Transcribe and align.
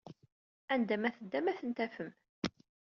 Anda 0.73 0.95
ma 1.01 1.09
teddam, 1.15 1.45
ad 1.47 1.57
tent-tafem. 1.59 2.11